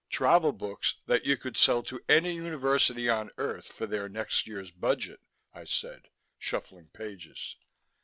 "Travel 0.09 0.51
books 0.51 0.95
that 1.05 1.27
you 1.27 1.37
could 1.37 1.55
sell 1.55 1.83
to 1.83 2.03
any 2.09 2.33
university 2.33 3.07
on 3.07 3.29
earth 3.37 3.71
for 3.71 3.85
their 3.85 4.09
next 4.09 4.47
year's 4.47 4.71
budget," 4.71 5.19
I 5.53 5.65
said, 5.65 6.07
shuffling 6.39 6.87
pages. 6.87 7.55